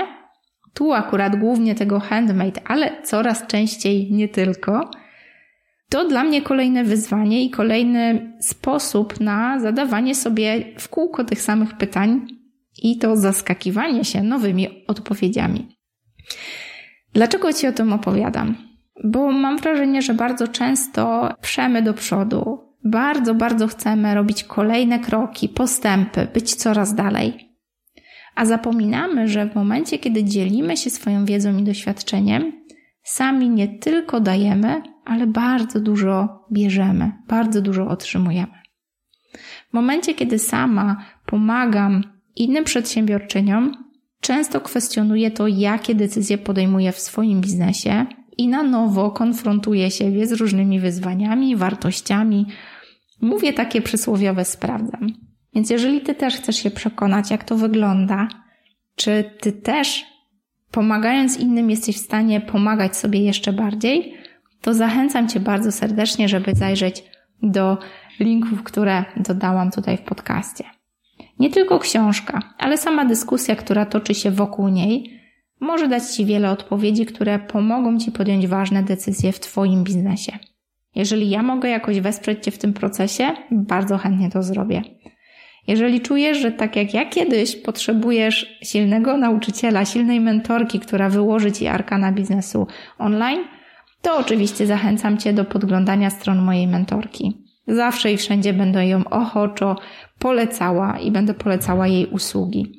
tu 0.74 0.94
akurat 0.94 1.36
głównie 1.36 1.76
tego 1.76 2.00
handmade, 2.00 2.62
ale 2.66 3.02
coraz 3.04 3.48
częściej 3.48 4.12
nie 4.12 4.30
tylko, 4.30 4.92
to 5.92 6.06
dla 6.06 6.24
mnie 6.24 6.42
kolejne 6.42 6.84
wyzwanie 6.84 7.44
i 7.44 7.50
kolejny 7.50 8.34
sposób 8.40 9.20
na 9.20 9.60
zadawanie 9.60 10.16
sobie 10.16 10.66
w 10.80 10.90
kółko 10.90 11.24
tych 11.24 11.42
samych 11.42 11.78
pytań 11.78 12.28
i 12.84 12.98
to 12.98 13.18
zaskakiwanie 13.18 14.06
się 14.06 14.24
nowymi 14.24 14.86
odpowiedziami. 14.88 15.68
Dlaczego 17.14 17.54
Ci 17.54 17.68
o 17.68 17.72
tym 17.72 17.94
opowiadam? 17.94 18.56
Bo 19.04 19.32
mam 19.32 19.58
wrażenie, 19.58 20.02
że 20.02 20.14
bardzo 20.14 20.48
często 20.48 21.34
przemy 21.42 21.82
do 21.82 21.94
przodu, 21.94 22.60
bardzo, 22.84 23.36
bardzo 23.36 23.68
chcemy 23.68 24.16
robić 24.16 24.44
kolejne 24.44 25.00
kroki, 25.00 25.50
postępy, 25.50 26.28
być 26.34 26.56
coraz 26.56 26.96
dalej. 26.96 27.50
A 28.36 28.46
zapominamy, 28.46 29.28
że 29.28 29.46
w 29.46 29.56
momencie, 29.56 30.00
kiedy 30.00 30.24
dzielimy 30.24 30.78
się 30.78 30.90
swoją 30.90 31.26
wiedzą 31.26 31.58
i 31.58 31.64
doświadczeniem, 31.64 32.61
sami 33.12 33.50
nie 33.50 33.68
tylko 33.68 34.20
dajemy, 34.20 34.82
ale 35.06 35.28
bardzo 35.28 35.80
dużo 35.80 36.46
bierzemy, 36.52 37.12
bardzo 37.28 37.62
dużo 37.62 37.88
otrzymujemy. 37.88 38.62
W 39.70 39.74
momencie, 39.74 40.14
kiedy 40.14 40.40
sama 40.40 41.06
pomagam 41.26 42.04
innym 42.36 42.64
przedsiębiorczyniom, 42.64 43.72
często 44.22 44.62
kwestionuję 44.62 45.32
to, 45.32 45.48
jakie 45.48 45.96
decyzje 45.96 46.38
podejmuję 46.38 46.92
w 46.92 47.00
swoim 47.00 47.42
biznesie 47.42 48.06
i 48.38 48.48
na 48.48 48.64
nowo 48.64 49.12
konfrontuję 49.12 49.92
siebie 49.92 50.28
z 50.28 50.32
różnymi 50.32 50.80
wyzwaniami, 50.80 51.56
wartościami. 51.56 52.46
Mówię 53.22 53.54
takie 53.54 53.82
przysłowiowe 53.82 54.46
sprawdzam. 54.46 55.08
Więc 55.54 55.70
jeżeli 55.70 56.02
ty 56.02 56.16
też 56.16 56.36
chcesz 56.36 56.56
się 56.56 56.72
przekonać, 56.72 57.32
jak 57.32 57.44
to 57.44 57.56
wygląda, 57.56 58.28
czy 58.96 59.32
ty 59.42 59.52
też 59.52 60.11
pomagając 60.72 61.38
innym 61.38 61.70
jesteś 61.70 61.96
w 61.96 62.06
stanie 62.06 62.42
pomagać 62.42 62.98
sobie 62.98 63.20
jeszcze 63.20 63.54
bardziej, 63.54 64.14
to 64.62 64.74
zachęcam 64.74 65.30
cię 65.30 65.40
bardzo 65.40 65.72
serdecznie, 65.72 66.30
żeby 66.30 66.56
zajrzeć 66.56 67.04
do 67.44 67.78
linków, 68.20 68.64
które 68.64 69.06
dodałam 69.18 69.72
tutaj 69.72 69.98
w 69.98 70.02
podcaście. 70.02 70.64
Nie 71.40 71.50
tylko 71.50 71.80
książka, 71.80 72.40
ale 72.58 72.78
sama 72.78 73.06
dyskusja, 73.06 73.56
która 73.56 73.86
toczy 73.86 74.14
się 74.16 74.32
wokół 74.32 74.68
niej, 74.68 75.22
może 75.60 75.88
dać 75.88 76.04
Ci 76.04 76.26
wiele 76.26 76.52
odpowiedzi, 76.52 77.06
które 77.06 77.40
pomogą 77.40 78.00
Ci 78.00 78.12
podjąć 78.12 78.48
ważne 78.48 78.84
decyzje 78.84 79.32
w 79.32 79.40
Twoim 79.40 79.84
biznesie. 79.84 80.40
Jeżeli 80.96 81.30
ja 81.30 81.44
mogę 81.44 81.70
jakoś 81.70 82.00
wesprzeć 82.00 82.44
Cię 82.44 82.52
w 82.52 82.58
tym 82.58 82.74
procesie, 82.74 83.32
bardzo 83.52 83.98
chętnie 83.98 84.30
to 84.30 84.44
zrobię. 84.44 84.82
Jeżeli 85.68 86.02
czujesz, 86.02 86.38
że 86.38 86.52
tak 86.52 86.76
jak 86.76 86.94
ja 86.94 87.06
kiedyś 87.06 87.56
potrzebujesz 87.56 88.60
silnego 88.64 89.18
nauczyciela, 89.18 89.86
silnej 89.86 90.20
mentorki, 90.20 90.80
która 90.80 91.10
wyłoży 91.10 91.52
Ci 91.52 91.68
arkana 91.68 92.12
biznesu 92.12 92.68
online, 92.98 93.44
to 94.02 94.18
oczywiście 94.18 94.68
zachęcam 94.68 95.18
Cię 95.18 95.34
do 95.34 95.46
podglądania 95.46 96.10
stron 96.10 96.42
mojej 96.42 96.68
mentorki. 96.68 97.38
Zawsze 97.68 98.12
i 98.12 98.18
wszędzie 98.18 98.54
będę 98.54 98.88
ją 98.88 99.04
ochoczo 99.04 99.76
polecała 100.20 101.00
i 101.00 101.12
będę 101.12 101.34
polecała 101.34 101.88
jej 101.88 102.08
usługi. 102.08 102.74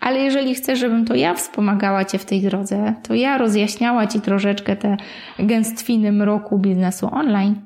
Ale 0.00 0.20
jeżeli 0.20 0.54
chcesz, 0.54 0.78
żebym 0.78 1.04
to 1.04 1.14
ja 1.14 1.34
wspomagała 1.34 2.04
Cię 2.04 2.18
w 2.18 2.24
tej 2.24 2.40
drodze, 2.40 2.94
to 3.02 3.14
ja 3.14 3.38
rozjaśniała 3.38 4.06
Ci 4.06 4.20
troszeczkę 4.20 4.76
te 4.76 4.96
gęstwiny 5.38 6.12
mroku 6.12 6.58
biznesu 6.58 7.08
online, 7.12 7.60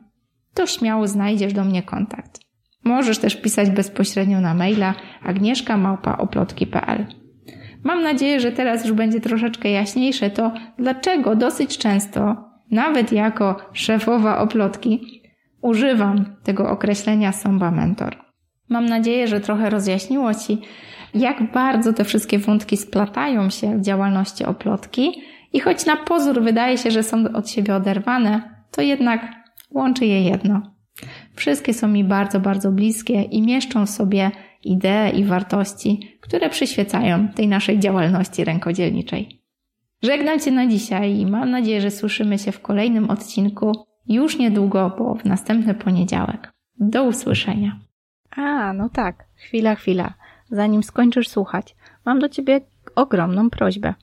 to 0.55 0.67
śmiało 0.67 1.09
znajdziesz 1.09 1.53
do 1.53 1.65
mnie 1.65 1.83
kontakt. 1.83 2.46
Możesz 2.87 3.19
też 3.19 3.37
pisać 3.37 3.71
bezpośrednio 3.71 4.41
na 4.41 4.55
maila 4.55 4.95
agnieszka.oplotki.pl 5.23 7.07
Mam 7.85 8.03
nadzieję, 8.03 8.41
że 8.41 8.53
teraz 8.53 8.85
już 8.85 8.93
będzie 8.93 9.21
troszeczkę 9.21 9.71
jaśniejsze 9.71 10.31
to, 10.31 10.53
dlaczego 10.79 11.37
dosyć 11.37 11.79
często, 11.79 12.37
nawet 12.71 13.13
jako 13.13 13.57
szefowa 13.73 14.39
oplotki, 14.39 15.23
używam 15.63 16.25
tego 16.43 16.71
określenia 16.71 17.33
Somba 17.33 17.71
Mentor. 17.71 18.17
Mam 18.69 18.87
nadzieję, 18.87 19.29
że 19.29 19.41
trochę 19.41 19.71
rozjaśniło 19.71 20.35
Ci, 20.35 20.59
jak 21.15 21.53
bardzo 21.53 21.93
te 21.93 22.05
wszystkie 22.05 22.39
wątki 22.39 22.77
splatają 22.77 23.51
się 23.51 23.79
w 23.79 23.83
działalności 23.83 24.45
oplotki 24.45 25.23
i 25.53 25.61
choć 25.61 25.87
na 25.87 25.97
pozór 25.97 26.43
wydaje 26.43 26.79
się, 26.79 26.91
że 26.91 27.03
są 27.03 27.25
od 27.35 27.51
siebie 27.51 27.75
oderwane, 27.75 28.65
to 28.71 28.83
jednak 28.83 29.21
łączy 29.71 30.07
je 30.07 30.23
jedno. 30.23 30.76
Wszystkie 31.37 31.75
są 31.75 31.89
mi 31.89 32.05
bardzo, 32.05 32.41
bardzo 32.41 32.73
bliskie 32.73 33.23
i 33.23 33.43
mieszczą 33.43 33.87
w 33.87 33.91
sobie 33.91 34.31
idee 34.65 35.19
i 35.19 35.25
wartości, 35.25 36.19
które 36.21 36.51
przyświecają 36.51 37.29
tej 37.29 37.49
naszej 37.49 37.79
działalności 37.79 38.45
rękodzielniczej. 38.45 39.41
Żegnam 40.03 40.41
Cię 40.41 40.51
na 40.51 40.67
dzisiaj 40.67 41.19
i 41.19 41.27
mam 41.27 41.51
nadzieję, 41.51 41.81
że 41.81 41.91
słyszymy 41.91 42.39
się 42.39 42.53
w 42.53 42.61
kolejnym 42.61 43.11
odcinku 43.11 43.73
już 44.09 44.39
niedługo, 44.39 44.95
bo 44.99 45.15
w 45.15 45.25
następny 45.25 45.75
poniedziałek. 45.75 46.53
Do 46.81 47.05
usłyszenia. 47.05 47.79
A, 48.37 48.73
no 48.73 48.89
tak. 48.89 49.25
Chwila, 49.35 49.75
chwila. 49.75 50.15
Zanim 50.51 50.83
skończysz 50.83 51.29
słuchać, 51.29 51.77
mam 52.05 52.19
do 52.19 52.29
Ciebie 52.29 52.61
ogromną 52.95 53.51
prośbę. 53.51 53.95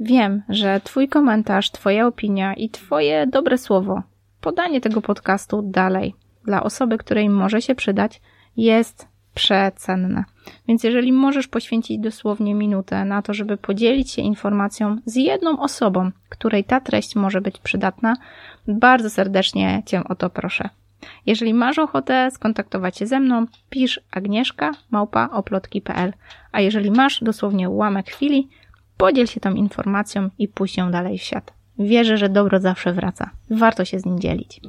Wiem, 0.00 0.42
że 0.48 0.80
Twój 0.84 1.08
komentarz, 1.08 1.70
Twoja 1.70 2.06
opinia 2.06 2.54
i 2.54 2.70
Twoje 2.70 3.26
dobre 3.26 3.58
słowo, 3.58 4.02
podanie 4.40 4.80
tego 4.80 5.02
podcastu 5.02 5.62
dalej 5.62 6.14
dla 6.46 6.62
osoby, 6.62 6.98
której 6.98 7.28
może 7.28 7.62
się 7.62 7.74
przydać, 7.74 8.20
jest 8.56 9.08
przecenne. 9.34 10.24
Więc 10.68 10.84
jeżeli 10.84 11.12
możesz 11.12 11.48
poświęcić 11.48 11.98
dosłownie 11.98 12.54
minutę 12.54 13.04
na 13.04 13.22
to, 13.22 13.34
żeby 13.34 13.56
podzielić 13.56 14.10
się 14.10 14.22
informacją 14.22 14.96
z 15.04 15.16
jedną 15.16 15.60
osobą, 15.60 16.10
której 16.28 16.64
ta 16.64 16.80
treść 16.80 17.16
może 17.16 17.40
być 17.40 17.58
przydatna, 17.58 18.16
bardzo 18.68 19.10
serdecznie 19.10 19.82
Cię 19.86 20.04
o 20.04 20.14
to 20.14 20.30
proszę. 20.30 20.68
Jeżeli 21.26 21.54
masz 21.54 21.78
ochotę 21.78 22.30
skontaktować 22.30 22.98
się 22.98 23.06
ze 23.06 23.20
mną, 23.20 23.46
pisz 23.70 24.00
agnieszka 24.10 24.72
małpa 24.90 25.28
oplotki.pl, 25.32 26.12
a 26.52 26.60
jeżeli 26.60 26.90
masz 26.90 27.24
dosłownie 27.24 27.70
ułamek 27.70 28.10
chwili, 28.10 28.48
podziel 28.96 29.26
się 29.26 29.40
tą 29.40 29.54
informacją 29.54 30.30
i 30.38 30.48
puść 30.48 30.76
ją 30.76 30.90
dalej 30.90 31.18
w 31.18 31.22
świat. 31.22 31.52
Wierzę, 31.78 32.16
że 32.16 32.28
dobro 32.28 32.60
zawsze 32.60 32.92
wraca. 32.92 33.30
Warto 33.50 33.84
się 33.84 33.98
z 34.00 34.04
nim 34.04 34.18
dzielić. 34.18 34.60